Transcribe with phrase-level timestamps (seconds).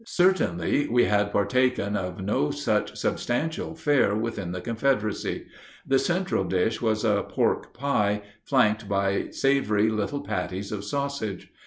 [0.03, 5.45] Certainly we had partaken of no such substantial fare within the Confederacy.
[5.85, 11.51] The central dish was a pork pie, flanked by savory little patties of sausage.